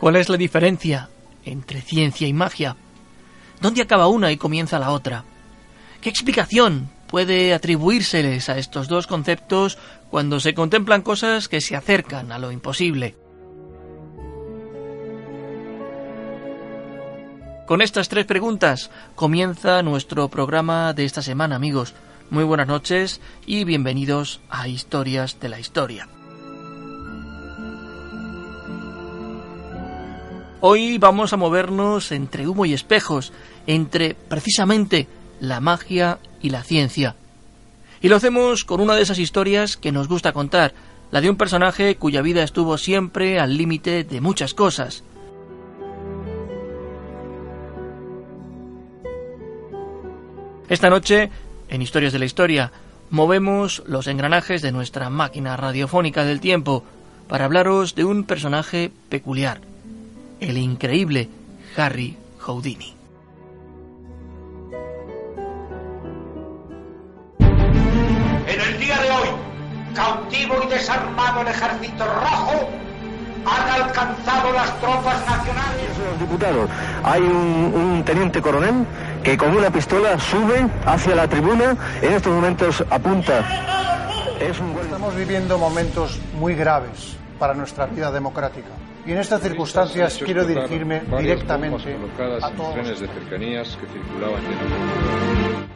¿Cuál 0.00 0.14
es 0.16 0.28
la 0.28 0.36
diferencia 0.36 1.08
entre 1.44 1.80
ciencia 1.80 2.28
y 2.28 2.32
magia? 2.32 2.76
¿Dónde 3.60 3.82
acaba 3.82 4.06
una 4.06 4.30
y 4.30 4.36
comienza 4.36 4.78
la 4.78 4.92
otra? 4.92 5.24
¿Qué 6.00 6.08
explicación 6.08 6.90
puede 7.08 7.52
atribuírseles 7.52 8.48
a 8.48 8.58
estos 8.58 8.86
dos 8.86 9.08
conceptos 9.08 9.76
cuando 10.08 10.38
se 10.38 10.54
contemplan 10.54 11.02
cosas 11.02 11.48
que 11.48 11.60
se 11.60 11.74
acercan 11.74 12.30
a 12.30 12.38
lo 12.38 12.52
imposible? 12.52 13.16
Con 17.66 17.82
estas 17.82 18.08
tres 18.08 18.24
preguntas 18.24 18.90
comienza 19.16 19.82
nuestro 19.82 20.28
programa 20.28 20.92
de 20.94 21.04
esta 21.04 21.22
semana, 21.22 21.56
amigos. 21.56 21.94
Muy 22.30 22.44
buenas 22.44 22.68
noches 22.68 23.20
y 23.46 23.64
bienvenidos 23.64 24.40
a 24.48 24.68
Historias 24.68 25.40
de 25.40 25.48
la 25.48 25.58
Historia. 25.58 26.08
Hoy 30.60 30.98
vamos 30.98 31.32
a 31.32 31.36
movernos 31.36 32.10
entre 32.10 32.48
humo 32.48 32.66
y 32.66 32.72
espejos, 32.72 33.32
entre 33.68 34.16
precisamente 34.16 35.06
la 35.38 35.60
magia 35.60 36.18
y 36.42 36.50
la 36.50 36.64
ciencia. 36.64 37.14
Y 38.00 38.08
lo 38.08 38.16
hacemos 38.16 38.64
con 38.64 38.80
una 38.80 38.96
de 38.96 39.02
esas 39.02 39.20
historias 39.20 39.76
que 39.76 39.92
nos 39.92 40.08
gusta 40.08 40.32
contar, 40.32 40.74
la 41.12 41.20
de 41.20 41.30
un 41.30 41.36
personaje 41.36 41.94
cuya 41.94 42.22
vida 42.22 42.42
estuvo 42.42 42.76
siempre 42.76 43.38
al 43.38 43.56
límite 43.56 44.02
de 44.02 44.20
muchas 44.20 44.52
cosas. 44.52 45.04
Esta 50.68 50.90
noche, 50.90 51.30
en 51.68 51.82
Historias 51.82 52.12
de 52.12 52.18
la 52.18 52.24
Historia, 52.24 52.72
movemos 53.10 53.84
los 53.86 54.08
engranajes 54.08 54.60
de 54.60 54.72
nuestra 54.72 55.08
máquina 55.08 55.56
radiofónica 55.56 56.24
del 56.24 56.40
tiempo 56.40 56.82
para 57.28 57.44
hablaros 57.44 57.94
de 57.94 58.04
un 58.04 58.24
personaje 58.24 58.90
peculiar, 59.08 59.60
el 60.40 60.58
increíble 60.58 61.28
Harry 61.76 62.16
Houdini. 62.38 62.94
En 67.40 68.60
el 68.60 68.80
día 68.80 68.98
de 68.98 69.10
hoy, 69.10 69.28
cautivo 69.94 70.54
y 70.64 70.68
desarmado 70.68 71.42
el 71.42 71.48
ejército 71.48 72.04
rojo, 72.04 72.68
han 73.44 73.82
alcanzado 73.82 74.52
las 74.52 74.80
tropas 74.80 75.26
nacionales. 75.26 75.98
Los 76.10 76.20
diputados, 76.20 76.70
hay 77.02 77.22
un, 77.22 77.72
un, 77.74 78.04
teniente 78.04 78.40
coronel 78.40 78.86
que 79.22 79.36
con 79.36 79.56
una 79.56 79.70
pistola 79.70 80.18
sube 80.18 80.66
hacia 80.86 81.14
la 81.14 81.28
tribuna, 81.28 81.76
en 82.02 82.12
estos 82.12 82.32
momentos 82.32 82.84
apunta. 82.90 83.44
Es 84.40 84.58
un... 84.60 84.76
Estamos 84.78 85.14
viviendo 85.16 85.58
momentos 85.58 86.18
muy 86.38 86.54
graves 86.54 87.17
para 87.38 87.54
nuestra 87.54 87.86
vida 87.86 88.10
democrática. 88.10 88.68
Y 89.06 89.12
en 89.12 89.18
estas 89.18 89.40
circunstancias 89.40 90.20
quiero 90.24 90.44
dirigirme 90.44 91.02
directamente 91.18 91.96
a 92.42 92.50
todos 92.50 92.74
trenes 92.74 93.00
de 93.00 93.08
cercanías 93.08 93.76
que 93.76 93.86
circulaban 93.86 94.42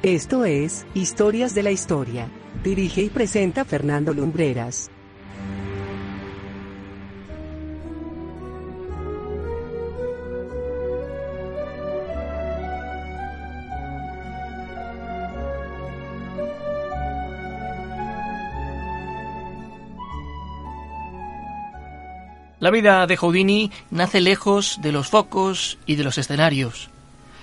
Esto 0.02 0.44
es 0.44 0.86
Historias 0.94 1.54
de 1.54 1.62
la 1.62 1.70
Historia. 1.70 2.28
Dirige 2.62 3.02
y 3.02 3.08
presenta 3.08 3.64
Fernando 3.64 4.12
Lumbreras. 4.12 4.90
La 22.62 22.70
vida 22.70 23.04
de 23.08 23.16
Houdini 23.16 23.72
nace 23.90 24.20
lejos 24.20 24.78
de 24.82 24.92
los 24.92 25.08
focos 25.08 25.78
y 25.84 25.96
de 25.96 26.04
los 26.04 26.16
escenarios, 26.16 26.90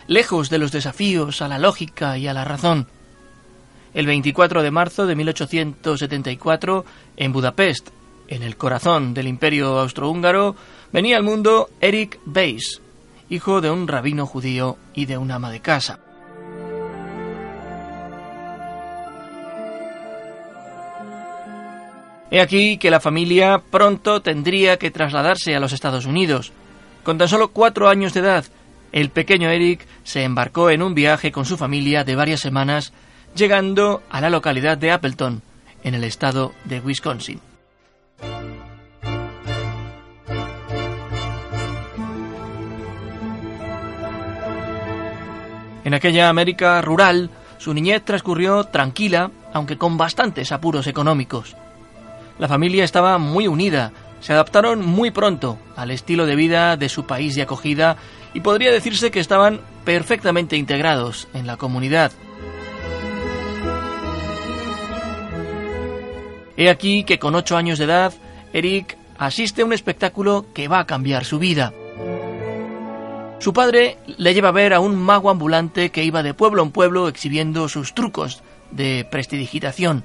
lejos 0.08 0.50
de 0.50 0.60
los 0.60 0.72
desafíos 0.72 1.42
a 1.42 1.50
la 1.50 1.60
lógica 1.60 2.18
y 2.18 2.30
a 2.30 2.34
la 2.34 2.46
razón. 2.46 2.88
El 3.94 4.06
24 4.06 4.64
de 4.64 4.72
marzo 4.72 5.08
de 5.08 5.18
1874, 5.18 6.86
en 7.18 7.34
Budapest, 7.34 7.90
en 8.30 8.44
el 8.44 8.56
corazón 8.56 9.14
del 9.14 9.28
imperio 9.28 9.78
austrohúngaro, 9.80 10.56
venía 10.94 11.18
al 11.18 11.24
mundo 11.24 11.70
Eric 11.82 12.18
Weiss, 12.26 12.82
hijo 13.30 13.60
de 13.60 13.72
un 13.72 13.90
rabino 13.90 14.26
judío 14.26 14.78
y 14.94 15.06
de 15.06 15.18
un 15.18 15.32
ama 15.32 15.52
de 15.52 15.60
casa. 15.60 16.00
He 22.32 22.42
aquí 22.42 22.78
que 22.78 22.92
la 22.92 23.00
familia 23.00 23.62
pronto 23.72 24.22
tendría 24.22 24.78
que 24.78 24.92
trasladarse 24.92 25.56
a 25.56 25.60
los 25.60 25.74
Estados 25.74 26.06
Unidos. 26.06 26.52
Con 27.04 27.18
tan 27.18 27.28
solo 27.28 27.50
cuatro 27.50 27.90
años 27.90 28.14
de 28.14 28.20
edad, 28.20 28.46
el 28.92 29.10
pequeño 29.10 29.50
Eric 29.50 29.86
se 30.04 30.24
embarcó 30.24 30.70
en 30.70 30.84
un 30.84 30.94
viaje 30.94 31.32
con 31.32 31.46
su 31.46 31.58
familia 31.58 32.04
de 32.04 32.16
varias 32.16 32.42
semanas, 32.42 32.94
llegando 33.36 34.04
a 34.12 34.22
la 34.22 34.30
localidad 34.30 34.78
de 34.78 34.92
Appleton, 34.92 35.42
en 35.84 35.96
el 35.96 36.04
estado 36.04 36.54
de 36.66 36.80
Wisconsin. 36.80 37.40
En 45.84 45.94
aquella 45.96 46.30
América 46.30 46.80
rural, 46.82 47.32
su 47.58 47.74
niñez 47.74 48.04
transcurrió 48.06 48.66
tranquila, 48.66 49.32
aunque 49.54 49.78
con 49.78 49.98
bastantes 49.98 50.52
apuros 50.52 50.86
económicos. 50.86 51.56
La 52.40 52.48
familia 52.48 52.86
estaba 52.86 53.18
muy 53.18 53.48
unida, 53.48 53.92
se 54.22 54.32
adaptaron 54.32 54.86
muy 54.86 55.12
pronto 55.12 55.60
al 55.76 55.92
estilo 55.92 56.26
de 56.26 56.38
vida 56.38 56.78
de 56.78 56.88
su 56.88 57.06
país 57.06 57.36
de 57.36 57.42
acogida 57.42 57.98
y 58.34 58.40
podría 58.40 58.72
decirse 58.72 59.12
que 59.12 59.20
estaban 59.20 59.60
perfectamente 59.84 60.56
integrados 60.56 61.28
en 61.34 61.46
la 61.48 61.58
comunidad. 61.58 62.14
He 66.56 66.70
aquí 66.70 67.04
que 67.04 67.20
con 67.20 67.36
ocho 67.36 67.58
años 67.58 67.78
de 67.78 67.86
edad, 67.86 68.14
Eric 68.54 68.98
asiste 69.18 69.62
a 69.62 69.66
un 69.66 69.74
espectáculo 69.74 70.46
que 70.54 70.68
va 70.70 70.80
a 70.80 70.88
cambiar 70.88 71.26
su 71.26 71.40
vida. 71.40 71.74
Su 73.40 73.54
padre 73.54 73.98
le 74.18 74.34
lleva 74.34 74.50
a 74.50 74.54
ver 74.54 74.74
a 74.74 74.80
un 74.80 74.96
mago 74.96 75.30
ambulante 75.30 75.92
que 75.92 76.04
iba 76.04 76.24
de 76.24 76.34
pueblo 76.34 76.64
en 76.64 76.72
pueblo 76.72 77.08
exhibiendo 77.08 77.68
sus 77.70 77.94
trucos 77.94 78.44
de 78.72 79.08
prestidigitación. 79.10 80.04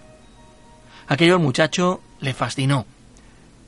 Aquello 1.09 1.34
al 1.34 1.43
muchacho 1.43 2.01
le 2.25 2.35
fascinó. 2.35 2.87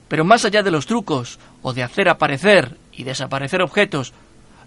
Pero 0.09 0.25
más 0.25 0.45
allá 0.45 0.63
de 0.63 0.71
los 0.71 0.87
trucos 0.87 1.39
o 1.63 1.73
de 1.73 1.83
hacer 1.83 2.09
aparecer 2.09 2.77
y 2.93 3.05
desaparecer 3.05 3.63
objetos, 3.63 4.13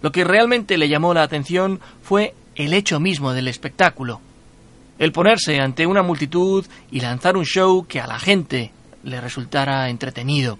lo 0.00 0.12
que 0.12 0.24
realmente 0.24 0.78
le 0.78 0.88
llamó 0.88 1.12
la 1.12 1.22
atención 1.22 1.80
fue 2.02 2.34
el 2.54 2.72
hecho 2.72 3.00
mismo 3.00 3.32
del 3.32 3.48
espectáculo. 3.48 4.20
El 4.98 5.12
ponerse 5.12 5.60
ante 5.60 5.86
una 5.86 6.02
multitud 6.02 6.66
y 6.90 7.00
lanzar 7.00 7.36
un 7.36 7.44
show 7.44 7.86
que 7.86 8.00
a 8.00 8.06
la 8.06 8.18
gente 8.18 8.70
le 9.02 9.20
resultara 9.20 9.88
entretenido. 9.88 10.58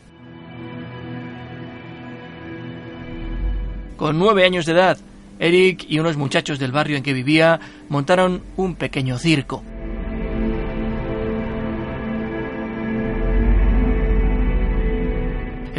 Con 3.97 4.19
nueve 4.19 4.47
años 4.47 4.65
de 4.65 4.73
edad, 4.73 4.99
Eric 5.39 5.85
y 5.89 5.99
unos 5.99 6.17
muchachos 6.17 6.59
del 6.59 6.73
barrio 6.73 6.97
en 6.97 7.03
que 7.03 7.13
vivía 7.13 7.61
montaron 7.91 8.43
un 8.57 8.77
pequeño 8.77 9.19
circo. 9.19 9.63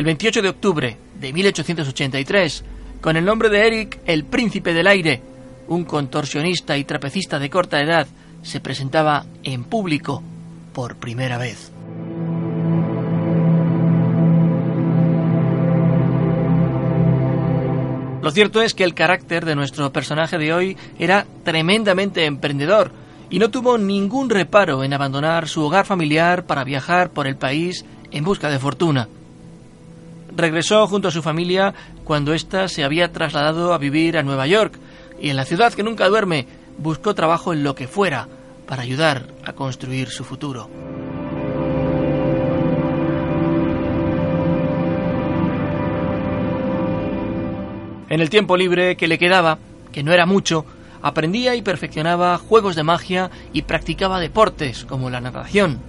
El 0.02 0.06
28 0.06 0.42
de 0.42 0.50
octubre 0.50 0.98
de 1.20 1.32
1883, 1.32 2.64
con 3.02 3.18
el 3.18 3.24
nombre 3.24 3.50
de 3.50 3.68
Eric 3.68 4.00
el 4.08 4.26
Príncipe 4.26 4.74
del 4.74 4.88
Aire, 4.88 5.22
un 5.68 5.86
contorsionista 5.86 6.76
y 6.76 6.86
trapecista 6.86 7.38
de 7.38 7.52
corta 7.52 7.80
edad, 7.80 8.08
se 8.42 8.60
presentaba 8.62 9.28
en 9.44 9.64
público 9.64 10.24
por 10.74 10.96
primera 10.96 11.38
vez. 11.38 11.72
Lo 18.24 18.32
cierto 18.32 18.64
es 18.64 18.74
que 18.74 18.84
el 18.84 18.96
carácter 18.96 19.46
de 19.46 19.56
nuestro 19.56 19.94
personaje 19.94 20.40
de 20.40 20.52
hoy 20.52 20.78
era 20.98 21.28
tremendamente 21.44 22.26
emprendedor 22.26 22.92
y 23.30 23.38
no 23.38 23.52
tuvo 23.52 23.78
ningún 23.78 24.32
reparo 24.32 24.84
en 24.84 24.96
abandonar 24.96 25.48
su 25.48 25.62
hogar 25.62 25.86
familiar 25.86 26.48
para 26.48 26.64
viajar 26.64 27.12
por 27.12 27.28
el 27.28 27.38
país 27.38 27.86
en 28.10 28.24
busca 28.24 28.50
de 28.50 28.58
fortuna. 28.58 29.08
Regresó 30.36 30.88
junto 30.88 31.10
a 31.10 31.12
su 31.12 31.22
familia 31.22 31.74
cuando 32.04 32.34
ésta 32.34 32.68
se 32.68 32.84
había 32.84 33.12
trasladado 33.12 33.74
a 33.74 33.78
vivir 33.78 34.18
a 34.18 34.24
Nueva 34.24 34.48
York 34.48 34.80
y 35.20 35.30
en 35.30 35.36
la 35.36 35.46
ciudad 35.46 35.74
que 35.74 35.84
nunca 35.84 36.08
duerme 36.08 36.48
buscó 36.78 37.14
trabajo 37.14 37.54
en 37.54 37.64
lo 37.64 37.76
que 37.76 37.88
fuera 37.88 38.28
para 38.68 38.84
ayudar 38.84 39.28
a 39.46 39.54
construir 39.54 40.10
su 40.10 40.24
futuro. 40.24 40.70
En 48.10 48.20
el 48.20 48.30
tiempo 48.30 48.58
libre 48.58 48.98
que 48.98 49.08
le 49.08 49.18
quedaba, 49.18 49.58
que 49.94 50.04
no 50.04 50.12
era 50.12 50.26
mucho, 50.26 50.66
aprendía 51.02 51.56
y 51.56 51.62
perfeccionaba 51.62 52.38
juegos 52.38 52.76
de 52.76 52.84
magia 52.84 53.32
y 53.54 53.62
practicaba 53.62 54.20
deportes 54.20 54.84
como 54.84 55.10
la 55.10 55.22
natación. 55.22 55.80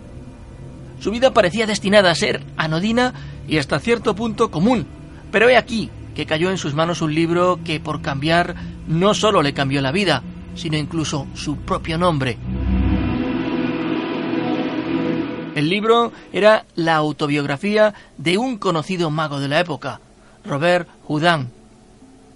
Su 1.00 1.10
vida 1.10 1.32
parecía 1.32 1.66
destinada 1.66 2.12
a 2.12 2.14
ser 2.14 2.42
anodina 2.56 3.12
y 3.48 3.58
hasta 3.58 3.80
cierto 3.80 4.14
punto 4.14 4.50
común, 4.50 4.86
pero 5.30 5.48
he 5.48 5.56
aquí 5.56 5.90
que 6.14 6.26
cayó 6.26 6.50
en 6.50 6.58
sus 6.58 6.74
manos 6.74 7.02
un 7.02 7.14
libro 7.14 7.60
que 7.64 7.80
por 7.80 8.02
cambiar 8.02 8.54
no 8.86 9.14
solo 9.14 9.42
le 9.42 9.54
cambió 9.54 9.80
la 9.80 9.92
vida, 9.92 10.22
sino 10.54 10.76
incluso 10.76 11.26
su 11.34 11.56
propio 11.56 11.98
nombre. 11.98 12.36
El 15.54 15.68
libro 15.68 16.12
era 16.32 16.64
la 16.76 16.96
autobiografía 16.96 17.94
de 18.16 18.38
un 18.38 18.56
conocido 18.56 19.10
mago 19.10 19.38
de 19.38 19.48
la 19.48 19.60
época, 19.60 20.00
Robert 20.44 20.88
Houdin, 21.06 21.48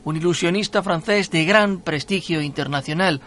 un 0.04 0.16
ilusionista 0.16 0.82
francés 0.82 1.30
de 1.30 1.44
gran 1.44 1.80
prestigio 1.80 2.42
internacional. 2.42 3.20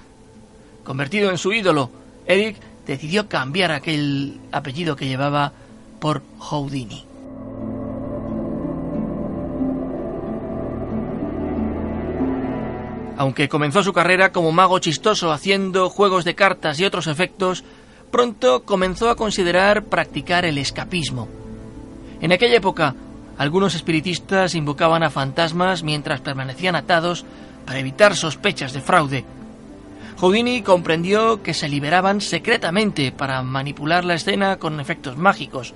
Convertido 0.84 1.32
en 1.32 1.38
su 1.38 1.54
ídolo, 1.54 1.90
Eric 2.26 2.58
decidió 2.86 3.28
cambiar 3.28 3.72
aquel 3.72 4.40
apellido 4.52 4.96
que 4.96 5.08
llevaba 5.08 5.52
por 6.00 6.22
Houdini. 6.38 7.09
Aunque 13.20 13.50
comenzó 13.50 13.84
su 13.84 13.92
carrera 13.92 14.32
como 14.32 14.54
mago 14.54 14.80
chistoso 14.80 15.34
haciendo 15.34 15.90
juegos 15.90 16.24
de 16.24 16.36
cartas 16.36 16.80
y 16.80 16.86
otros 16.86 17.06
efectos, 17.06 17.66
pronto 18.12 18.64
comenzó 18.64 19.10
a 19.10 19.18
considerar 19.18 19.84
practicar 19.84 20.46
el 20.46 20.58
escapismo. 20.58 21.28
En 22.22 22.32
aquella 22.32 22.56
época, 22.56 22.96
algunos 23.38 23.76
espiritistas 23.76 24.56
invocaban 24.56 25.04
a 25.04 25.10
fantasmas 25.10 25.84
mientras 25.84 26.22
permanecían 26.22 26.78
atados 26.78 27.26
para 27.66 27.80
evitar 27.80 28.16
sospechas 28.16 28.72
de 28.72 28.80
fraude. 28.80 29.26
Houdini 30.22 30.62
comprendió 30.62 31.44
que 31.44 31.54
se 31.54 31.68
liberaban 31.68 32.22
secretamente 32.22 33.12
para 33.12 33.44
manipular 33.44 34.06
la 34.06 34.14
escena 34.14 34.60
con 34.60 34.80
efectos 34.80 35.18
mágicos. 35.18 35.74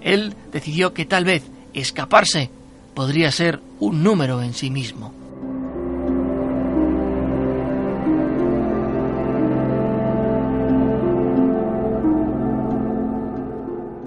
Él 0.00 0.34
decidió 0.52 0.94
que 0.94 1.04
tal 1.04 1.26
vez 1.26 1.44
escaparse 1.74 2.50
podría 2.94 3.30
ser 3.30 3.60
un 3.78 4.02
número 4.02 4.40
en 4.40 4.54
sí 4.54 4.70
mismo. 4.70 5.17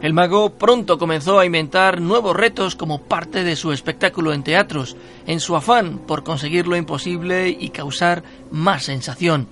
El 0.02 0.14
mago 0.14 0.50
pronto 0.54 0.98
comenzó 0.98 1.38
a 1.38 1.46
inventar 1.46 2.02
nuevos 2.02 2.36
retos 2.36 2.76
como 2.76 3.04
parte 3.04 3.44
de 3.44 3.56
su 3.56 3.72
espectáculo 3.72 4.34
en 4.34 4.42
teatros, 4.42 4.96
en 5.28 5.40
su 5.40 5.56
afán 5.56 6.00
por 6.00 6.24
conseguir 6.24 6.66
lo 6.66 6.76
imposible 6.76 7.50
y 7.50 7.70
causar 7.70 8.24
más 8.50 8.86
sensación. 8.86 9.48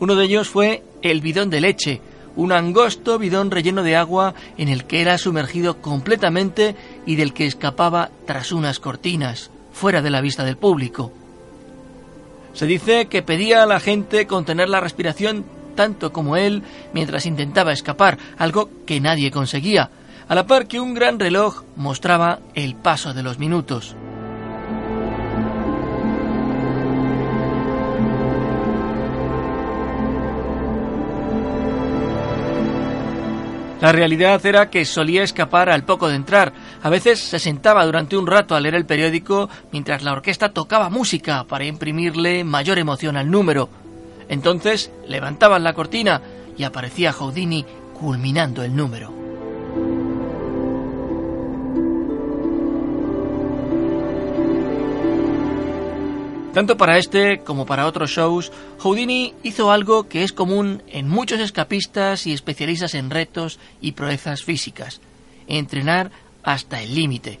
Uno 0.00 0.16
de 0.16 0.24
ellos 0.26 0.50
fue 0.50 0.82
el 1.00 1.22
bidón 1.22 1.48
de 1.48 1.62
leche, 1.62 2.02
un 2.36 2.52
angosto 2.52 3.18
bidón 3.18 3.50
relleno 3.50 3.82
de 3.82 3.96
agua 3.96 4.34
en 4.58 4.68
el 4.68 4.84
que 4.84 5.00
era 5.00 5.16
sumergido 5.16 5.80
completamente 5.80 6.76
y 7.06 7.16
del 7.16 7.32
que 7.32 7.46
escapaba 7.46 8.10
tras 8.26 8.52
unas 8.52 8.78
cortinas, 8.80 9.50
fuera 9.72 10.02
de 10.02 10.10
la 10.10 10.20
vista 10.20 10.44
del 10.44 10.58
público. 10.58 11.10
Se 12.52 12.66
dice 12.66 13.06
que 13.06 13.22
pedía 13.22 13.62
a 13.62 13.66
la 13.66 13.80
gente 13.80 14.26
contener 14.26 14.68
la 14.68 14.80
respiración 14.80 15.46
tanto 15.76 16.12
como 16.12 16.36
él 16.36 16.64
mientras 16.92 17.26
intentaba 17.26 17.72
escapar, 17.72 18.18
algo 18.38 18.70
que 18.84 19.00
nadie 19.00 19.30
conseguía, 19.30 19.90
a 20.28 20.34
la 20.34 20.46
par 20.46 20.66
que 20.66 20.80
un 20.80 20.94
gran 20.94 21.20
reloj 21.20 21.62
mostraba 21.76 22.40
el 22.54 22.74
paso 22.74 23.14
de 23.14 23.22
los 23.22 23.38
minutos. 23.38 23.94
La 33.80 33.92
realidad 33.92 34.44
era 34.44 34.70
que 34.70 34.86
solía 34.86 35.22
escapar 35.22 35.68
al 35.68 35.84
poco 35.84 36.08
de 36.08 36.16
entrar. 36.16 36.52
A 36.82 36.88
veces 36.88 37.20
se 37.20 37.38
sentaba 37.38 37.84
durante 37.84 38.16
un 38.16 38.26
rato 38.26 38.56
a 38.56 38.60
leer 38.60 38.74
el 38.74 38.86
periódico 38.86 39.50
mientras 39.70 40.02
la 40.02 40.12
orquesta 40.12 40.48
tocaba 40.48 40.88
música 40.88 41.44
para 41.44 41.66
imprimirle 41.66 42.42
mayor 42.42 42.78
emoción 42.78 43.18
al 43.18 43.30
número. 43.30 43.85
Entonces 44.28 44.90
levantaban 45.06 45.64
la 45.64 45.74
cortina 45.74 46.20
y 46.56 46.64
aparecía 46.64 47.12
Houdini 47.12 47.64
culminando 47.94 48.62
el 48.62 48.74
número. 48.74 49.12
Tanto 56.56 56.78
para 56.78 56.96
este 56.96 57.40
como 57.40 57.66
para 57.66 57.86
otros 57.86 58.10
shows, 58.10 58.50
Houdini 58.78 59.34
hizo 59.42 59.70
algo 59.70 60.08
que 60.08 60.22
es 60.22 60.32
común 60.32 60.82
en 60.86 61.06
muchos 61.06 61.38
escapistas 61.38 62.26
y 62.26 62.32
especialistas 62.32 62.94
en 62.94 63.10
retos 63.10 63.58
y 63.82 63.92
proezas 63.92 64.42
físicas, 64.42 65.02
entrenar 65.48 66.10
hasta 66.42 66.80
el 66.80 66.94
límite. 66.94 67.40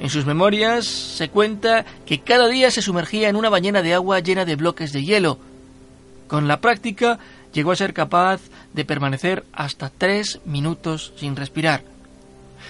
En 0.00 0.10
sus 0.10 0.26
memorias 0.26 0.86
se 0.86 1.28
cuenta 1.28 1.84
que 2.04 2.18
cada 2.18 2.48
día 2.48 2.72
se 2.72 2.82
sumergía 2.82 3.28
en 3.28 3.36
una 3.36 3.48
bañera 3.48 3.80
de 3.80 3.94
agua 3.94 4.18
llena 4.18 4.44
de 4.44 4.56
bloques 4.56 4.92
de 4.92 5.04
hielo, 5.04 5.38
con 6.30 6.46
la 6.46 6.60
práctica 6.60 7.18
llegó 7.52 7.72
a 7.72 7.76
ser 7.76 7.92
capaz 7.92 8.40
de 8.72 8.84
permanecer 8.84 9.44
hasta 9.52 9.90
tres 9.90 10.38
minutos 10.44 11.12
sin 11.16 11.34
respirar. 11.34 11.82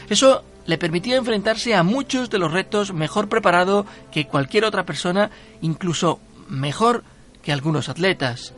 Eso 0.09 0.43
le 0.65 0.79
permitía 0.79 1.17
enfrentarse 1.17 1.75
a 1.75 1.83
muchos 1.83 2.31
de 2.31 2.39
los 2.39 2.51
retos 2.51 2.95
mejor 2.95 3.29
preparado 3.29 3.85
que 4.11 4.27
cualquier 4.27 4.65
otra 4.65 4.87
persona, 4.87 5.31
incluso 5.61 6.21
mejor 6.49 7.05
que 7.43 7.53
algunos 7.53 7.91
atletas. 7.91 8.55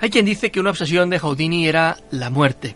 Hay 0.00 0.10
quien 0.10 0.26
dice 0.26 0.50
que 0.50 0.58
una 0.58 0.70
obsesión 0.70 1.10
de 1.10 1.20
Houdini 1.20 1.68
era 1.68 1.96
la 2.10 2.28
muerte. 2.28 2.74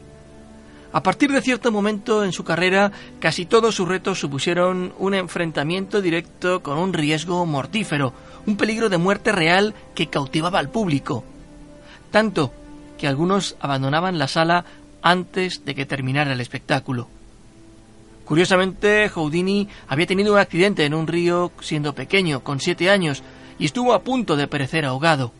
A 0.90 1.02
partir 1.02 1.30
de 1.30 1.42
cierto 1.42 1.70
momento 1.70 2.24
en 2.24 2.32
su 2.32 2.44
carrera, 2.44 2.92
casi 3.20 3.44
todos 3.44 3.74
sus 3.74 3.86
retos 3.86 4.18
supusieron 4.18 4.94
un 4.98 5.12
enfrentamiento 5.12 6.00
directo 6.00 6.62
con 6.62 6.78
un 6.78 6.94
riesgo 6.94 7.44
mortífero, 7.44 8.14
un 8.46 8.56
peligro 8.56 8.88
de 8.88 8.96
muerte 8.96 9.32
real 9.32 9.74
que 9.94 10.06
cautivaba 10.06 10.58
al 10.58 10.70
público. 10.70 11.24
Tanto 12.10 12.52
que 12.96 13.06
algunos 13.06 13.56
abandonaban 13.60 14.18
la 14.18 14.28
sala 14.28 14.64
antes 15.02 15.64
de 15.66 15.74
que 15.74 15.84
terminara 15.84 16.32
el 16.32 16.40
espectáculo. 16.40 17.08
Curiosamente, 18.24 19.08
Houdini 19.10 19.68
había 19.88 20.06
tenido 20.06 20.32
un 20.32 20.38
accidente 20.38 20.86
en 20.86 20.94
un 20.94 21.06
río 21.06 21.52
siendo 21.60 21.94
pequeño, 21.94 22.40
con 22.40 22.60
siete 22.60 22.90
años, 22.90 23.22
y 23.58 23.66
estuvo 23.66 23.92
a 23.92 24.02
punto 24.02 24.36
de 24.36 24.48
perecer 24.48 24.86
ahogado. 24.86 25.32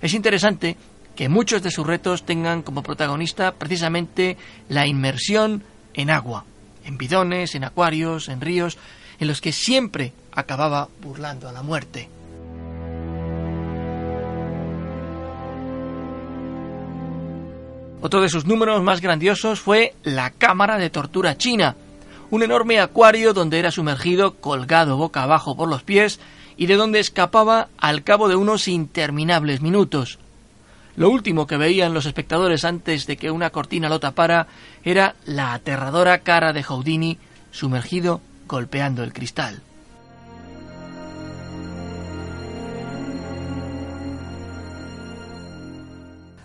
Es 0.00 0.12
interesante 0.14 0.76
que 1.18 1.28
muchos 1.28 1.64
de 1.64 1.72
sus 1.72 1.84
retos 1.84 2.22
tengan 2.22 2.62
como 2.62 2.84
protagonista 2.84 3.50
precisamente 3.50 4.36
la 4.68 4.86
inmersión 4.86 5.64
en 5.92 6.10
agua, 6.10 6.44
en 6.84 6.96
bidones, 6.96 7.56
en 7.56 7.64
acuarios, 7.64 8.28
en 8.28 8.40
ríos, 8.40 8.78
en 9.18 9.26
los 9.26 9.40
que 9.40 9.50
siempre 9.50 10.12
acababa 10.30 10.88
burlando 11.02 11.48
a 11.48 11.52
la 11.52 11.62
muerte. 11.64 12.08
Otro 18.00 18.20
de 18.20 18.28
sus 18.28 18.46
números 18.46 18.80
más 18.84 19.00
grandiosos 19.00 19.58
fue 19.58 19.94
la 20.04 20.30
Cámara 20.30 20.78
de 20.78 20.88
Tortura 20.88 21.36
China, 21.36 21.74
un 22.30 22.44
enorme 22.44 22.78
acuario 22.78 23.34
donde 23.34 23.58
era 23.58 23.72
sumergido 23.72 24.36
colgado 24.36 24.96
boca 24.96 25.24
abajo 25.24 25.56
por 25.56 25.68
los 25.68 25.82
pies 25.82 26.20
y 26.56 26.66
de 26.66 26.76
donde 26.76 27.00
escapaba 27.00 27.70
al 27.76 28.04
cabo 28.04 28.28
de 28.28 28.36
unos 28.36 28.68
interminables 28.68 29.60
minutos. 29.60 30.20
Lo 30.98 31.10
último 31.10 31.46
que 31.46 31.56
veían 31.56 31.94
los 31.94 32.06
espectadores 32.06 32.64
antes 32.64 33.06
de 33.06 33.16
que 33.16 33.30
una 33.30 33.50
cortina 33.50 33.88
lo 33.88 34.00
tapara 34.00 34.48
era 34.82 35.14
la 35.26 35.52
aterradora 35.52 36.18
cara 36.24 36.52
de 36.52 36.64
Houdini 36.64 37.18
sumergido 37.52 38.20
golpeando 38.48 39.04
el 39.04 39.12
cristal. 39.12 39.62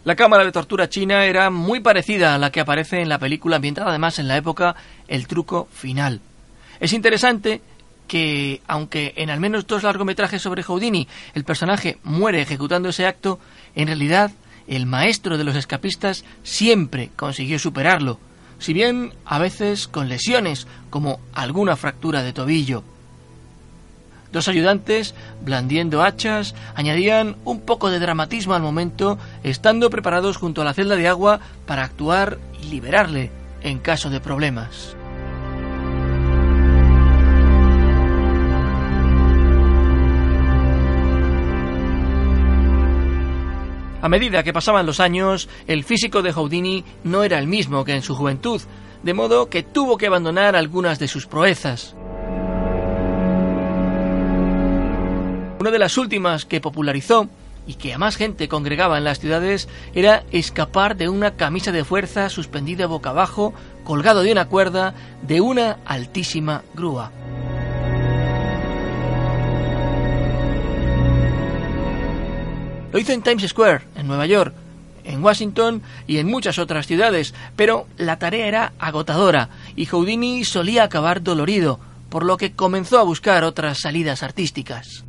La 0.03 0.15
cámara 0.15 0.45
de 0.45 0.51
tortura 0.51 0.87
china 0.87 1.25
era 1.25 1.49
muy 1.49 1.79
parecida 1.79 2.35
a 2.35 2.37
la 2.37 2.51
que 2.51 2.59
aparece 2.59 3.01
en 3.01 3.09
la 3.09 3.17
película 3.17 3.55
ambientada 3.55 3.89
además 3.89 4.19
en 4.19 4.27
la 4.27 4.37
época 4.37 4.75
El 5.07 5.25
truco 5.25 5.67
final. 5.71 6.21
Es 6.79 6.93
interesante 6.93 7.61
que, 8.07 8.61
aunque 8.67 9.13
en 9.15 9.31
al 9.31 9.39
menos 9.39 9.65
dos 9.65 9.81
largometrajes 9.81 10.43
sobre 10.43 10.61
Houdini 10.61 11.07
el 11.33 11.43
personaje 11.43 11.97
muere 12.03 12.39
ejecutando 12.39 12.89
ese 12.89 13.07
acto, 13.07 13.39
en 13.73 13.87
realidad 13.87 14.29
el 14.67 14.85
maestro 14.85 15.37
de 15.37 15.43
los 15.43 15.55
escapistas 15.55 16.23
siempre 16.43 17.09
consiguió 17.15 17.59
superarlo, 17.59 18.19
si 18.59 18.73
bien 18.73 19.13
a 19.25 19.39
veces 19.39 19.87
con 19.87 20.09
lesiones, 20.09 20.67
como 20.89 21.19
alguna 21.33 21.75
fractura 21.75 22.23
de 22.23 22.33
tobillo. 22.33 22.83
Dos 24.31 24.47
ayudantes, 24.47 25.13
blandiendo 25.43 26.01
hachas, 26.01 26.55
añadían 26.73 27.35
un 27.45 27.61
poco 27.61 27.91
de 27.91 27.99
dramatismo 27.99 28.55
al 28.55 28.63
momento, 28.63 29.19
estando 29.43 29.89
preparados 29.91 30.37
junto 30.37 30.61
a 30.61 30.65
la 30.65 30.73
celda 30.73 30.95
de 30.95 31.07
agua 31.07 31.39
para 31.67 31.83
actuar 31.83 32.39
y 32.61 32.69
liberarle 32.69 33.29
en 33.61 33.79
caso 33.79 34.09
de 34.09 34.19
problemas. 34.19 34.95
A 44.03 44.09
medida 44.09 44.43
que 44.43 44.51
pasaban 44.51 44.85
los 44.85 44.99
años, 44.99 45.47
el 45.65 45.85
físico 45.85 46.21
de 46.21 46.33
Houdini 46.33 46.83
no 47.05 47.23
era 47.23 47.39
el 47.39 47.47
mismo 47.47 47.85
que 47.85 47.93
en 47.93 48.01
su 48.01 48.15
juventud, 48.15 48.61
de 49.01 49.13
modo 49.13 49.47
que 49.47 49.63
tuvo 49.63 49.97
que 49.97 50.07
abandonar 50.07 50.57
algunas 50.57 50.99
de 50.99 51.07
sus 51.07 51.25
proezas. 51.25 51.95
Una 55.57 55.71
de 55.71 55.79
las 55.79 55.97
últimas 55.97 56.43
que 56.43 56.59
popularizó 56.59 57.29
y 57.65 57.75
que 57.75 57.93
a 57.93 57.97
más 57.97 58.17
gente 58.17 58.49
congregaba 58.49 58.97
en 58.97 59.05
las 59.05 59.21
ciudades 59.21 59.69
era 59.93 60.25
escapar 60.33 60.97
de 60.97 61.07
una 61.07 61.37
camisa 61.37 61.71
de 61.71 61.85
fuerza 61.85 62.27
suspendida 62.27 62.87
boca 62.87 63.11
abajo, 63.11 63.53
colgado 63.85 64.23
de 64.23 64.33
una 64.33 64.49
cuerda, 64.49 64.95
de 65.21 65.39
una 65.39 65.77
altísima 65.85 66.63
grúa. 66.75 67.13
Lo 72.93 72.99
hizo 72.99 73.11
en 73.11 73.23
Times 73.23 73.49
Square, 73.49 73.81
en 73.95 74.07
Nueva 74.07 74.27
York, 74.27 74.53
en 75.03 75.23
Washington 75.23 75.81
y 76.05 76.19
en 76.19 76.27
muchas 76.27 76.59
otras 76.59 76.85
ciudades, 76.85 77.33
pero 77.55 77.87
la 77.97 78.19
tarea 78.19 78.47
era 78.47 78.73
agotadora 78.77 79.49
y 79.75 79.87
Houdini 79.87 80.45
solía 80.45 80.83
acabar 80.83 81.23
dolorido, 81.23 81.79
por 82.09 82.23
lo 82.23 82.37
que 82.37 82.53
comenzó 82.53 82.99
a 82.99 83.03
buscar 83.03 83.43
otras 83.43 83.79
salidas 83.79 84.21
artísticas. 84.21 85.03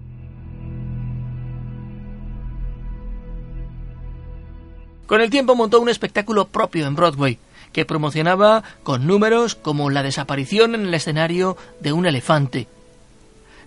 Con 5.06 5.20
el 5.20 5.28
tiempo 5.28 5.54
montó 5.54 5.78
un 5.78 5.90
espectáculo 5.90 6.48
propio 6.48 6.86
en 6.86 6.94
Broadway, 6.94 7.38
que 7.74 7.84
promocionaba 7.84 8.64
con 8.82 9.06
números 9.06 9.54
como 9.54 9.90
la 9.90 10.02
desaparición 10.02 10.74
en 10.74 10.86
el 10.86 10.94
escenario 10.94 11.58
de 11.80 11.92
un 11.92 12.06
elefante. 12.06 12.66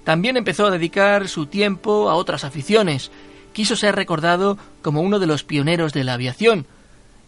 También 0.04 0.38
empezó 0.38 0.66
a 0.66 0.72
dedicar 0.72 1.28
su 1.28 1.46
tiempo 1.46 2.10
a 2.10 2.16
otras 2.16 2.44
aficiones, 2.44 3.12
quiso 3.54 3.76
ser 3.76 3.96
recordado 3.96 4.58
como 4.82 5.02
uno 5.02 5.20
de 5.20 5.28
los 5.28 5.44
pioneros 5.44 5.94
de 5.94 6.04
la 6.04 6.14
aviación 6.14 6.66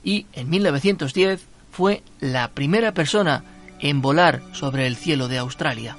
y 0.04 0.26
en 0.34 0.50
1910 0.50 1.46
fue 1.72 2.04
la 2.20 2.52
primera 2.52 2.94
persona 2.94 3.44
en 3.80 4.02
volar 4.02 4.42
sobre 4.54 4.88
el 4.88 4.96
cielo 4.96 5.28
de 5.28 5.38
Australia. 5.38 5.98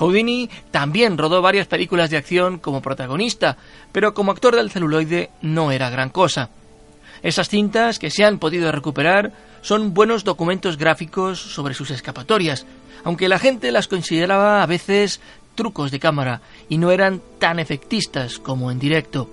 Houdini 0.00 0.48
también 0.70 1.18
rodó 1.18 1.42
varias 1.42 1.66
películas 1.66 2.08
de 2.08 2.16
acción 2.16 2.58
como 2.58 2.80
protagonista, 2.80 3.58
pero 3.92 4.14
como 4.14 4.32
actor 4.32 4.56
del 4.56 4.70
celuloide 4.70 5.28
no 5.42 5.72
era 5.72 5.90
gran 5.90 6.08
cosa. 6.08 6.48
Esas 7.22 7.48
cintas 7.48 7.98
que 7.98 8.10
se 8.10 8.24
han 8.24 8.38
podido 8.38 8.72
recuperar 8.72 9.32
son 9.62 9.92
buenos 9.92 10.24
documentos 10.24 10.78
gráficos 10.78 11.38
sobre 11.38 11.74
sus 11.74 11.90
escapatorias, 11.90 12.66
aunque 13.04 13.28
la 13.28 13.38
gente 13.38 13.72
las 13.72 13.88
consideraba 13.88 14.62
a 14.62 14.66
veces 14.66 15.20
trucos 15.54 15.90
de 15.90 16.00
cámara 16.00 16.40
y 16.68 16.78
no 16.78 16.90
eran 16.90 17.20
tan 17.38 17.58
efectistas 17.58 18.38
como 18.38 18.70
en 18.70 18.78
directo. 18.78 19.28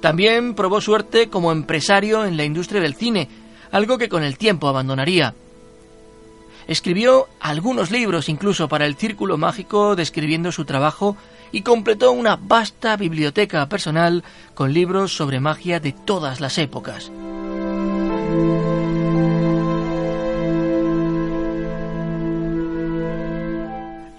También 0.00 0.54
probó 0.54 0.80
suerte 0.80 1.28
como 1.28 1.52
empresario 1.52 2.24
en 2.24 2.36
la 2.36 2.44
industria 2.44 2.80
del 2.80 2.94
cine, 2.94 3.28
algo 3.70 3.98
que 3.98 4.08
con 4.08 4.22
el 4.22 4.38
tiempo 4.38 4.68
abandonaría. 4.68 5.34
Escribió 6.66 7.28
algunos 7.40 7.90
libros 7.90 8.28
incluso 8.28 8.68
para 8.68 8.86
el 8.86 8.96
Círculo 8.96 9.36
Mágico 9.36 9.96
describiendo 9.96 10.52
su 10.52 10.64
trabajo 10.64 11.16
y 11.52 11.62
completó 11.62 12.12
una 12.12 12.36
vasta 12.36 12.96
biblioteca 12.96 13.68
personal 13.68 14.24
con 14.54 14.72
libros 14.72 15.16
sobre 15.16 15.40
magia 15.40 15.80
de 15.80 15.92
todas 15.92 16.40
las 16.40 16.58
épocas. 16.58 17.10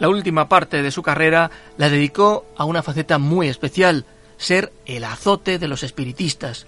La 0.02 0.10
última 0.10 0.50
parte 0.50 0.82
de 0.82 0.90
su 0.90 1.04
carrera 1.04 1.52
la 1.78 1.92
dedicó 1.92 2.48
a 2.58 2.66
una 2.66 2.82
faceta 2.82 3.20
muy 3.20 3.48
especial, 3.48 4.06
ser 4.36 4.74
el 4.88 5.04
azote 5.04 5.60
de 5.60 5.68
los 5.68 5.84
espiritistas. 5.84 6.66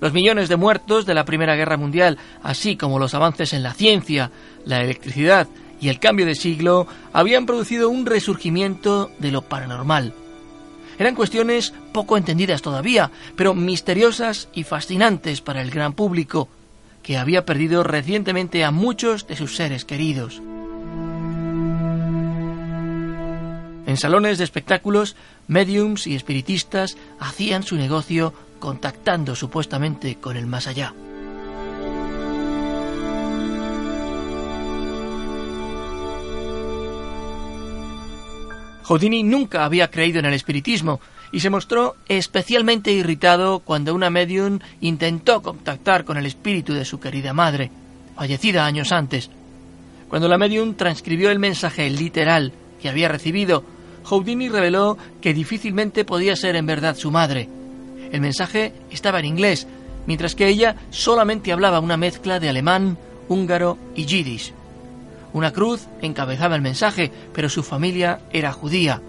Los 0.00 0.12
millones 0.12 0.48
de 0.48 0.54
muertos 0.54 1.04
de 1.04 1.14
la 1.14 1.24
Primera 1.24 1.56
Guerra 1.56 1.76
Mundial, 1.76 2.16
así 2.44 2.76
como 2.76 3.00
los 3.00 3.14
avances 3.14 3.52
en 3.52 3.64
la 3.64 3.74
ciencia, 3.74 4.30
la 4.64 4.80
electricidad 4.80 5.48
y 5.80 5.88
el 5.88 5.98
cambio 5.98 6.26
de 6.26 6.34
siglo, 6.34 6.86
habían 7.12 7.46
producido 7.46 7.88
un 7.88 8.06
resurgimiento 8.06 9.10
de 9.18 9.30
lo 9.30 9.42
paranormal. 9.42 10.14
Eran 10.98 11.14
cuestiones 11.14 11.72
poco 11.92 12.16
entendidas 12.16 12.62
todavía, 12.62 13.10
pero 13.36 13.54
misteriosas 13.54 14.48
y 14.52 14.64
fascinantes 14.64 15.40
para 15.40 15.62
el 15.62 15.70
gran 15.70 15.92
público, 15.92 16.48
que 17.02 17.16
había 17.16 17.46
perdido 17.46 17.84
recientemente 17.84 18.64
a 18.64 18.70
muchos 18.70 19.26
de 19.26 19.36
sus 19.36 19.54
seres 19.54 19.84
queridos. 19.84 20.42
En 23.86 23.96
salones 23.96 24.36
de 24.36 24.44
espectáculos, 24.44 25.16
mediums 25.46 26.06
y 26.06 26.14
espiritistas 26.14 26.98
hacían 27.20 27.62
su 27.62 27.76
negocio 27.76 28.34
contactando 28.58 29.34
supuestamente 29.34 30.16
con 30.16 30.36
el 30.36 30.46
más 30.46 30.66
allá. 30.66 30.92
Houdini 38.88 39.22
nunca 39.22 39.66
había 39.66 39.90
creído 39.90 40.18
en 40.18 40.24
el 40.24 40.32
espiritismo 40.32 40.98
y 41.30 41.40
se 41.40 41.50
mostró 41.50 41.96
especialmente 42.08 42.90
irritado 42.90 43.58
cuando 43.58 43.94
una 43.94 44.08
medium 44.08 44.60
intentó 44.80 45.42
contactar 45.42 46.06
con 46.06 46.16
el 46.16 46.24
espíritu 46.24 46.72
de 46.72 46.86
su 46.86 46.98
querida 46.98 47.34
madre, 47.34 47.70
fallecida 48.16 48.64
años 48.64 48.90
antes. 48.90 49.28
Cuando 50.08 50.26
la 50.26 50.38
medium 50.38 50.72
transcribió 50.72 51.30
el 51.30 51.38
mensaje 51.38 51.90
literal 51.90 52.54
que 52.80 52.88
había 52.88 53.08
recibido, 53.08 53.62
Houdini 54.04 54.48
reveló 54.48 54.96
que 55.20 55.34
difícilmente 55.34 56.06
podía 56.06 56.34
ser 56.34 56.56
en 56.56 56.64
verdad 56.64 56.96
su 56.96 57.10
madre. 57.10 57.46
El 58.10 58.22
mensaje 58.22 58.72
estaba 58.90 59.18
en 59.18 59.26
inglés, 59.26 59.66
mientras 60.06 60.34
que 60.34 60.48
ella 60.48 60.76
solamente 60.88 61.52
hablaba 61.52 61.80
una 61.80 61.98
mezcla 61.98 62.40
de 62.40 62.48
alemán, 62.48 62.96
húngaro 63.28 63.76
y 63.94 64.06
yiddish. 64.06 64.54
Una 65.32 65.52
cruz 65.52 65.86
encabezaba 66.02 66.56
el 66.56 66.62
mensaje, 66.62 67.10
pero 67.32 67.48
su 67.48 67.62
familia 67.62 68.20
era 68.32 68.52
judía. 68.52 69.00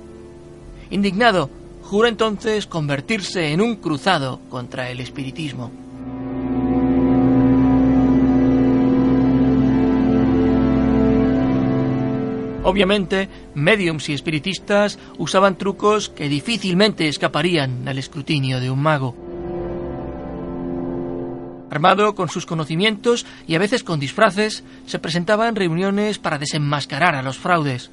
Indignado, 0.90 1.50
juró 1.84 2.08
entonces 2.08 2.68
convertirse 2.68 3.52
en 3.52 3.62
un 3.62 3.76
cruzado 3.78 4.40
contra 4.50 4.90
el 4.90 5.00
espiritismo. 5.00 5.72
Obviamente, 12.64 13.30
mediums 13.56 14.10
y 14.10 14.14
espiritistas 14.14 15.00
usaban 15.18 15.58
trucos 15.58 16.10
que 16.10 16.30
difícilmente 16.30 17.08
escaparían 17.08 17.88
al 17.88 17.98
escrutinio 17.98 18.60
de 18.60 18.70
un 18.70 18.80
mago. 18.80 19.29
Armado 21.70 22.16
con 22.16 22.30
sus 22.30 22.46
conocimientos 22.46 23.26
y 23.48 23.56
a 23.56 23.60
veces 23.60 23.84
con 23.84 24.00
disfraces, 24.00 24.64
se 24.86 25.00
presentaba 25.00 25.48
en 25.48 25.56
reuniones 25.56 26.18
para 26.18 26.38
desenmascarar 26.38 27.16
a 27.16 27.22
los 27.22 27.38
fraudes. 27.38 27.92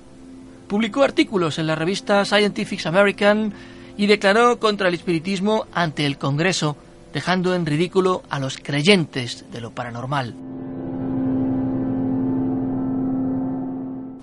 Publicó 0.68 1.02
artículos 1.02 1.58
en 1.58 1.66
la 1.66 1.74
revista 1.74 2.24
Scientific 2.24 2.86
American 2.86 3.52
y 3.96 4.06
declaró 4.06 4.58
contra 4.58 4.88
el 4.88 4.94
espiritismo 4.94 5.66
ante 5.72 6.06
el 6.06 6.18
Congreso, 6.18 6.76
dejando 7.12 7.54
en 7.54 7.66
ridículo 7.66 8.22
a 8.30 8.40
los 8.40 8.58
creyentes 8.58 9.44
de 9.52 9.60
lo 9.60 9.70
paranormal. 9.70 10.34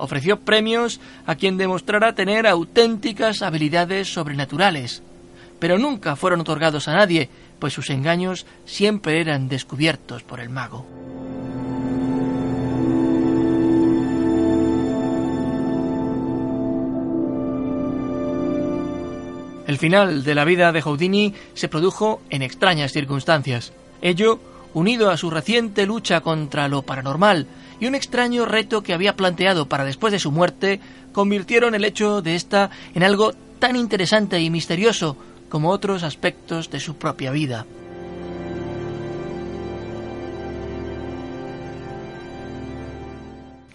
ofreció 0.04 0.38
premios 0.42 1.00
a 1.26 1.36
quien 1.36 1.58
demostrara 1.58 2.14
tener 2.14 2.46
auténticas 2.46 3.42
habilidades 3.42 4.12
sobrenaturales, 4.12 5.02
pero 5.64 5.78
nunca 5.78 6.18
fueron 6.18 6.42
otorgados 6.42 6.90
a 6.90 6.94
nadie, 6.94 7.30
pues 7.58 7.72
sus 7.72 7.90
engaños 7.90 8.46
siempre 8.66 9.22
eran 9.22 9.48
descubiertos 9.48 10.22
por 10.22 10.42
el 10.42 10.50
mago. 10.50 10.86
El 19.66 19.78
final 19.78 20.26
de 20.26 20.36
la 20.36 20.44
vida 20.44 20.74
de 20.74 20.82
Houdini 20.82 21.34
se 21.54 21.70
produjo 21.70 22.22
en 22.30 22.42
extrañas 22.42 22.92
circunstancias. 22.92 23.72
Ello, 24.02 24.42
unido 24.74 25.12
a 25.12 25.16
su 25.16 25.30
reciente 25.30 25.86
lucha 25.86 26.20
contra 26.20 26.68
lo 26.68 26.82
paranormal 26.82 27.48
y 27.80 27.86
un 27.86 27.96
extraño 27.96 28.44
reto 28.44 28.84
que 28.84 28.94
había 28.94 29.16
planteado 29.16 29.70
para 29.70 29.86
después 29.86 30.12
de 30.12 30.20
su 30.20 30.30
muerte 30.30 30.82
convirtieron 31.14 31.74
el 31.74 31.86
hecho 31.86 32.22
de 32.22 32.36
esta 32.36 32.70
en 32.94 33.04
algo 33.04 33.32
tan 33.60 33.78
interesante 33.78 34.42
y 34.42 34.50
misterioso 34.50 35.16
como 35.54 35.70
otros 35.70 36.02
aspectos 36.02 36.72
de 36.72 36.80
su 36.80 36.96
propia 36.96 37.30
vida. 37.30 37.68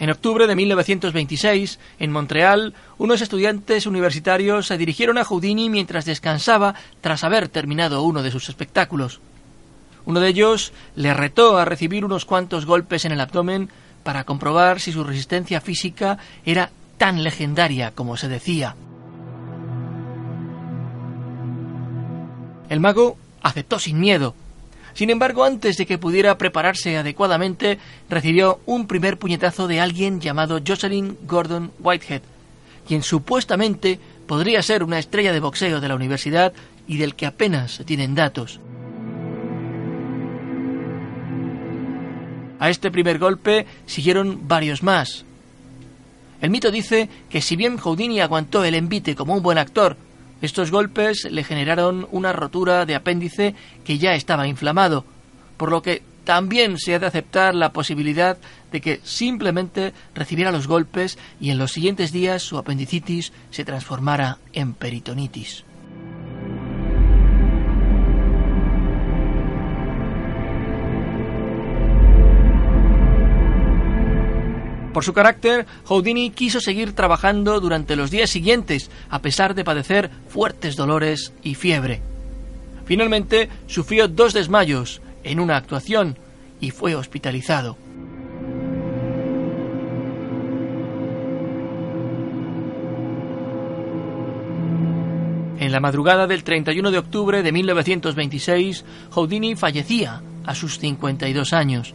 En 0.00 0.10
octubre 0.10 0.48
de 0.48 0.56
1926, 0.56 1.78
en 2.00 2.10
Montreal, 2.10 2.74
unos 2.98 3.20
estudiantes 3.20 3.86
universitarios 3.86 4.66
se 4.66 4.76
dirigieron 4.76 5.18
a 5.18 5.24
Houdini 5.24 5.70
mientras 5.70 6.04
descansaba 6.04 6.74
tras 7.00 7.22
haber 7.22 7.48
terminado 7.48 8.02
uno 8.02 8.24
de 8.24 8.32
sus 8.32 8.48
espectáculos. 8.48 9.20
Uno 10.04 10.18
de 10.18 10.30
ellos 10.30 10.72
le 10.96 11.14
retó 11.14 11.58
a 11.58 11.64
recibir 11.64 12.04
unos 12.04 12.24
cuantos 12.24 12.66
golpes 12.66 13.04
en 13.04 13.12
el 13.12 13.20
abdomen 13.20 13.68
para 14.02 14.24
comprobar 14.24 14.80
si 14.80 14.90
su 14.90 15.04
resistencia 15.04 15.60
física 15.60 16.18
era 16.44 16.72
tan 16.96 17.22
legendaria 17.22 17.92
como 17.92 18.16
se 18.16 18.26
decía. 18.26 18.74
El 22.68 22.80
mago 22.80 23.16
aceptó 23.42 23.78
sin 23.78 23.98
miedo. 24.00 24.34
Sin 24.94 25.10
embargo, 25.10 25.44
antes 25.44 25.76
de 25.76 25.86
que 25.86 25.98
pudiera 25.98 26.38
prepararse 26.38 26.96
adecuadamente, 26.96 27.78
recibió 28.10 28.60
un 28.66 28.86
primer 28.86 29.18
puñetazo 29.18 29.68
de 29.68 29.80
alguien 29.80 30.20
llamado 30.20 30.60
Jocelyn 30.66 31.16
Gordon 31.26 31.70
Whitehead, 31.78 32.22
quien 32.86 33.02
supuestamente 33.02 34.00
podría 34.26 34.62
ser 34.62 34.82
una 34.82 34.98
estrella 34.98 35.32
de 35.32 35.40
boxeo 35.40 35.80
de 35.80 35.88
la 35.88 35.94
universidad 35.94 36.52
y 36.86 36.96
del 36.96 37.14
que 37.14 37.26
apenas 37.26 37.72
se 37.72 37.84
tienen 37.84 38.14
datos. 38.14 38.60
A 42.58 42.70
este 42.70 42.90
primer 42.90 43.18
golpe 43.18 43.66
siguieron 43.86 44.48
varios 44.48 44.82
más. 44.82 45.24
El 46.40 46.50
mito 46.50 46.70
dice 46.70 47.08
que 47.30 47.40
si 47.40 47.56
bien 47.56 47.76
Houdini 47.78 48.20
aguantó 48.20 48.64
el 48.64 48.74
envite 48.74 49.14
como 49.14 49.34
un 49.34 49.42
buen 49.42 49.58
actor, 49.58 49.96
estos 50.40 50.70
golpes 50.70 51.26
le 51.30 51.44
generaron 51.44 52.06
una 52.10 52.32
rotura 52.32 52.86
de 52.86 52.94
apéndice 52.94 53.54
que 53.84 53.98
ya 53.98 54.14
estaba 54.14 54.46
inflamado, 54.46 55.04
por 55.56 55.70
lo 55.70 55.82
que 55.82 56.02
también 56.24 56.78
se 56.78 56.94
ha 56.94 56.98
de 56.98 57.06
aceptar 57.06 57.54
la 57.54 57.72
posibilidad 57.72 58.36
de 58.70 58.80
que 58.80 59.00
simplemente 59.02 59.94
recibiera 60.14 60.52
los 60.52 60.68
golpes 60.68 61.18
y 61.40 61.50
en 61.50 61.58
los 61.58 61.72
siguientes 61.72 62.12
días 62.12 62.42
su 62.42 62.58
apendicitis 62.58 63.32
se 63.50 63.64
transformara 63.64 64.38
en 64.52 64.74
peritonitis. 64.74 65.64
Por 74.98 75.04
su 75.04 75.12
carácter, 75.12 75.64
Houdini 75.84 76.30
quiso 76.30 76.60
seguir 76.60 76.92
trabajando 76.92 77.60
durante 77.60 77.94
los 77.94 78.10
días 78.10 78.30
siguientes, 78.30 78.90
a 79.10 79.22
pesar 79.22 79.54
de 79.54 79.62
padecer 79.62 80.10
fuertes 80.26 80.74
dolores 80.74 81.32
y 81.40 81.54
fiebre. 81.54 82.02
Finalmente, 82.84 83.48
sufrió 83.68 84.08
dos 84.08 84.32
desmayos 84.32 85.00
en 85.22 85.38
una 85.38 85.56
actuación 85.56 86.18
y 86.60 86.72
fue 86.72 86.96
hospitalizado. 86.96 87.78
En 95.60 95.70
la 95.70 95.78
madrugada 95.78 96.26
del 96.26 96.42
31 96.42 96.90
de 96.90 96.98
octubre 96.98 97.44
de 97.44 97.52
1926, 97.52 98.84
Houdini 99.12 99.54
fallecía 99.54 100.22
a 100.44 100.56
sus 100.56 100.80
52 100.80 101.52
años. 101.52 101.94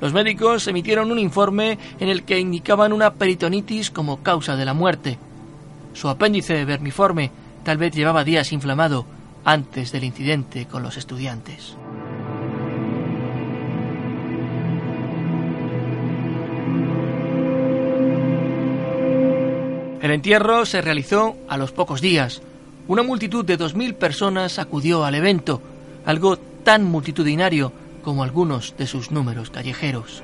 Los 0.00 0.14
médicos 0.14 0.66
emitieron 0.66 1.12
un 1.12 1.18
informe 1.18 1.78
en 1.98 2.08
el 2.08 2.22
que 2.22 2.38
indicaban 2.38 2.92
una 2.92 3.12
peritonitis 3.14 3.90
como 3.90 4.22
causa 4.22 4.56
de 4.56 4.64
la 4.64 4.72
muerte. 4.72 5.18
Su 5.92 6.08
apéndice 6.08 6.64
vermiforme 6.64 7.30
tal 7.64 7.76
vez 7.76 7.94
llevaba 7.94 8.24
días 8.24 8.52
inflamado 8.52 9.04
antes 9.44 9.92
del 9.92 10.04
incidente 10.04 10.66
con 10.66 10.82
los 10.82 10.96
estudiantes. 10.96 11.76
El 20.00 20.12
entierro 20.12 20.64
se 20.64 20.80
realizó 20.80 21.36
a 21.46 21.58
los 21.58 21.72
pocos 21.72 22.00
días. 22.00 22.40
Una 22.88 23.02
multitud 23.02 23.44
de 23.44 23.58
2.000 23.58 23.94
personas 23.94 24.58
acudió 24.58 25.04
al 25.04 25.14
evento, 25.14 25.60
algo 26.06 26.38
tan 26.38 26.84
multitudinario 26.84 27.70
como 28.02 28.22
algunos 28.22 28.76
de 28.76 28.86
sus 28.86 29.10
números 29.10 29.50
callejeros. 29.50 30.22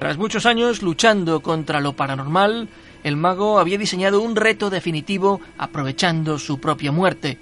Tras 0.00 0.16
muchos 0.16 0.46
años 0.46 0.82
luchando 0.82 1.40
contra 1.40 1.80
lo 1.80 1.92
paranormal, 1.92 2.68
el 3.04 3.16
mago 3.16 3.58
había 3.58 3.78
diseñado 3.78 4.20
un 4.20 4.34
reto 4.34 4.70
definitivo 4.70 5.40
aprovechando 5.58 6.38
su 6.38 6.58
propia 6.58 6.90
muerte, 6.90 7.38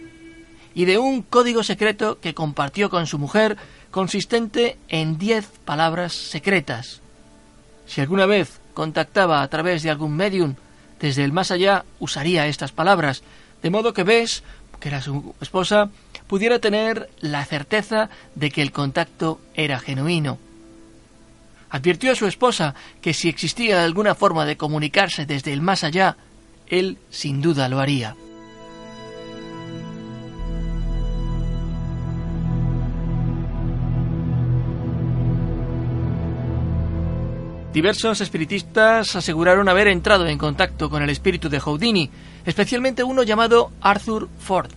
y 0.75 0.85
de 0.85 0.99
un 0.99 1.23
código 1.23 1.63
secreto 1.63 2.19
que 2.21 2.35
compartió 2.35 2.91
con 2.91 3.07
su 3.07 3.19
mujer 3.19 3.57
consistente 3.91 4.77
en 4.89 5.19
diez 5.19 5.47
palabras 5.65 6.13
secretas. 6.13 7.01
Si 7.87 8.01
alguna 8.01 8.27
vez 8.27 8.61
contactaba 8.75 9.43
a 9.43 9.49
través 9.49 9.83
de 9.83 9.91
algún 9.91 10.15
medium 10.15 10.55
desde 11.01 11.25
el 11.25 11.33
más 11.33 11.51
allá 11.51 11.85
usaría 11.99 12.47
estas 12.47 12.73
palabras, 12.73 13.23
de 13.63 13.71
modo 13.71 13.93
que 13.93 14.05
ves 14.05 14.43
que 14.81 14.91
la 14.91 15.03
su 15.03 15.35
esposa 15.41 15.91
pudiera 16.27 16.59
tener 16.59 17.11
la 17.21 17.45
certeza 17.45 18.11
de 18.35 18.51
que 18.51 18.63
el 18.63 18.73
contacto 18.73 19.41
era 19.55 19.79
genuino. 19.79 20.39
Advirtió 21.71 22.13
a 22.13 22.15
su 22.15 22.27
esposa 22.27 22.75
que 23.01 23.13
si 23.13 23.29
existía 23.29 23.85
alguna 23.85 24.15
forma 24.15 24.47
de 24.47 24.57
comunicarse 24.57 25.27
desde 25.27 25.53
el 25.53 25.61
más 25.61 25.85
allá, 25.85 26.17
él 26.69 26.99
sin 27.11 27.43
duda 27.43 27.69
lo 27.69 27.81
haría. 27.81 28.15
Diversos 37.73 38.23
espiritistas 38.23 39.15
aseguraron 39.15 39.69
haber 39.69 39.89
entrado 39.89 40.27
en 40.27 40.39
contacto 40.39 40.89
con 40.89 41.03
el 41.03 41.11
espíritu 41.11 41.51
de 41.51 41.61
Houdini, 41.61 42.11
especialmente 42.47 43.05
uno 43.05 43.23
llamado 43.23 43.73
Arthur 43.83 44.29
Ford, 44.39 44.71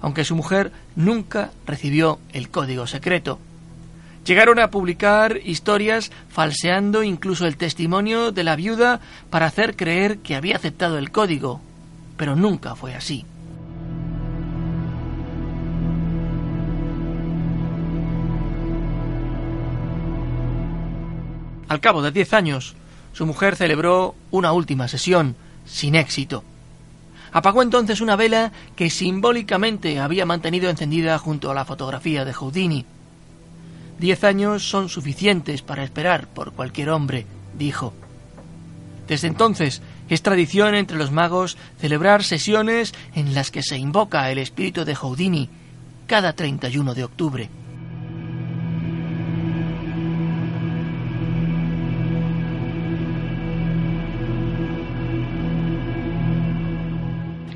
aunque 0.00 0.24
su 0.24 0.34
mujer 0.34 0.72
nunca 0.96 1.50
recibió 1.66 2.18
el 2.32 2.48
código 2.48 2.86
secreto. 2.86 3.38
Llegaron 4.24 4.60
a 4.60 4.70
publicar 4.70 5.40
historias 5.44 6.10
falseando 6.30 7.02
incluso 7.02 7.46
el 7.46 7.58
testimonio 7.58 8.32
de 8.32 8.44
la 8.44 8.56
viuda 8.56 9.00
para 9.28 9.46
hacer 9.46 9.76
creer 9.76 10.18
que 10.18 10.34
había 10.34 10.56
aceptado 10.56 10.96
el 10.96 11.10
código, 11.10 11.60
pero 12.16 12.34
nunca 12.34 12.74
fue 12.74 12.94
así. 12.94 13.26
Al 21.72 21.80
cabo 21.80 22.02
de 22.02 22.10
diez 22.10 22.34
años, 22.34 22.74
su 23.14 23.24
mujer 23.24 23.56
celebró 23.56 24.14
una 24.30 24.52
última 24.52 24.88
sesión, 24.88 25.36
sin 25.64 25.94
éxito. 25.94 26.44
Apagó 27.32 27.62
entonces 27.62 28.02
una 28.02 28.14
vela 28.14 28.52
que 28.76 28.90
simbólicamente 28.90 29.98
había 29.98 30.26
mantenido 30.26 30.68
encendida 30.68 31.16
junto 31.16 31.50
a 31.50 31.54
la 31.54 31.64
fotografía 31.64 32.26
de 32.26 32.34
Houdini. 32.34 32.84
Diez 33.98 34.22
años 34.22 34.68
son 34.68 34.90
suficientes 34.90 35.62
para 35.62 35.82
esperar 35.82 36.26
por 36.26 36.52
cualquier 36.52 36.90
hombre, 36.90 37.24
dijo. 37.58 37.94
Desde 39.08 39.28
entonces 39.28 39.80
es 40.10 40.20
tradición 40.20 40.74
entre 40.74 40.98
los 40.98 41.10
magos 41.10 41.56
celebrar 41.80 42.22
sesiones 42.22 42.92
en 43.14 43.32
las 43.32 43.50
que 43.50 43.62
se 43.62 43.78
invoca 43.78 44.30
el 44.30 44.36
espíritu 44.36 44.84
de 44.84 44.94
Houdini 44.94 45.48
cada 46.06 46.34
31 46.34 46.92
de 46.92 47.04
octubre. 47.04 47.61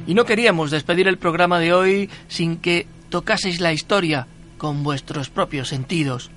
Y 0.06 0.14
no 0.14 0.24
queríamos 0.24 0.70
despedir 0.70 1.08
el 1.08 1.18
programa 1.18 1.58
de 1.58 1.72
hoy 1.72 2.10
sin 2.28 2.58
que 2.58 2.86
tocaseis 3.10 3.60
la 3.60 3.72
historia 3.72 4.26
con 4.58 4.82
vuestros 4.82 5.30
propios 5.30 5.68
sentidos. 5.68 6.30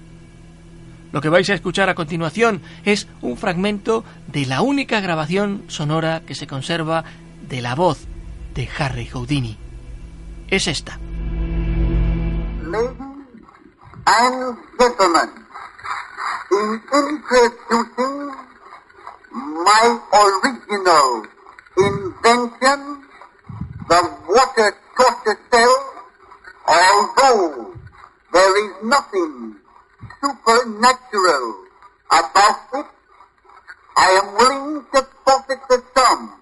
Lo 1.12 1.22
que 1.22 1.30
vais 1.30 1.50
a 1.50 1.56
escuchar 1.56 1.90
a 1.90 1.96
continuación 1.96 2.62
es 2.86 3.08
un 3.22 3.38
fragmento 3.38 4.04
de 4.28 4.46
la 4.46 4.62
única 4.62 5.00
grabación 5.02 5.64
sonora 5.68 6.22
que 6.26 6.36
se 6.36 6.48
conserva 6.48 7.04
de 7.48 7.62
la 7.62 7.76
voz 7.76 8.06
de 8.54 8.70
Harry 8.78 9.08
Houdini. 9.08 9.58
Es 10.50 10.68
esta. 10.68 11.00
Ladies 12.66 12.98
and 14.12 14.58
introducing 16.92 18.32
my 19.32 20.00
original 20.12 21.24
invention 21.78 23.09
the 23.90 24.02
water 24.30 24.78
torture 24.96 25.40
cell, 25.52 25.76
although 26.68 27.74
there 28.32 28.66
is 28.66 28.84
nothing 28.84 29.56
supernatural 30.22 31.56
about 32.12 32.60
it, 32.76 32.86
I 33.98 34.10
am 34.22 34.28
willing 34.38 34.86
to 34.94 35.08
forfeit 35.26 35.62
the 35.70 35.82
sum 35.98 36.34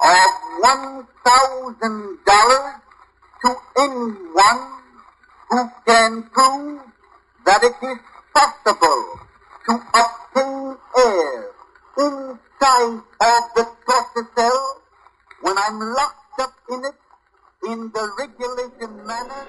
of 0.00 0.30
one 0.60 1.06
thousand 1.22 2.18
dollars 2.24 2.74
to 3.44 3.56
anyone 3.76 4.62
who 5.50 5.70
can 5.86 6.22
prove 6.32 6.80
that 7.44 7.62
it 7.62 7.76
is 7.92 7.98
possible 8.32 9.20
to 9.66 9.72
obtain 10.00 10.76
air 10.96 11.50
inside 11.98 13.02
of 13.20 13.42
the 13.54 13.68
torture 13.84 14.28
cell 14.34 14.80
when 15.42 15.58
I'm 15.58 15.78
locked 15.78 16.19
up 16.40 16.54
in 16.70 16.84
it 16.84 16.96
in 17.70 17.92
the 17.92 18.04
regulation 18.18 19.06
manner 19.06 19.46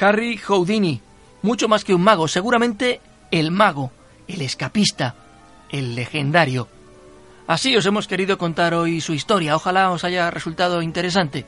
Harry 0.00 0.36
Houdini, 0.36 1.00
mucho 1.42 1.66
más 1.66 1.82
que 1.82 1.94
un 1.94 2.02
mago, 2.02 2.28
seguramente 2.28 3.00
el 3.30 3.50
mago, 3.50 3.90
el 4.28 4.42
escapista, 4.42 5.14
el 5.70 5.94
legendario. 5.94 6.68
Así 7.46 7.76
os 7.76 7.84
hemos 7.84 8.08
querido 8.08 8.38
contar 8.38 8.72
hoy 8.72 9.02
su 9.02 9.12
historia, 9.12 9.54
ojalá 9.54 9.90
os 9.90 10.04
haya 10.04 10.30
resultado 10.30 10.80
interesante. 10.80 11.44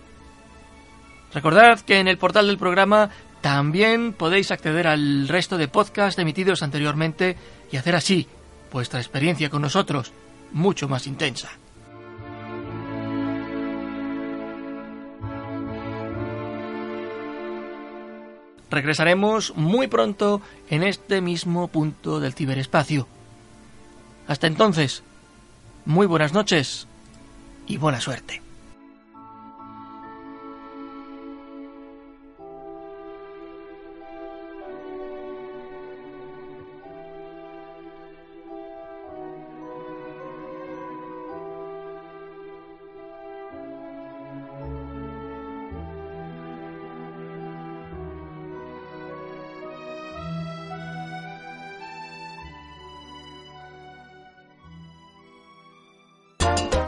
Recordad 1.32 1.80
que 1.80 1.98
en 1.98 2.08
el 2.08 2.18
portal 2.18 2.46
del 2.46 2.58
programa 2.58 3.10
también 3.40 4.12
podéis 4.12 4.50
acceder 4.50 4.86
al 4.86 5.26
resto 5.26 5.56
de 5.56 5.68
podcasts 5.68 6.18
emitidos 6.18 6.62
anteriormente 6.62 7.36
y 7.72 7.78
hacer 7.78 7.96
así 7.96 8.26
vuestra 8.70 9.00
experiencia 9.00 9.48
con 9.48 9.62
nosotros 9.62 10.12
mucho 10.52 10.86
más 10.86 11.06
intensa. 11.06 11.50
Regresaremos 18.68 19.54
muy 19.56 19.86
pronto 19.86 20.42
en 20.68 20.82
este 20.82 21.22
mismo 21.22 21.68
punto 21.68 22.20
del 22.20 22.34
ciberespacio. 22.34 23.06
Hasta 24.26 24.48
entonces, 24.48 25.02
muy 25.86 26.06
buenas 26.06 26.32
noches 26.34 26.86
y 27.66 27.78
buena 27.78 28.00
suerte. 28.00 28.45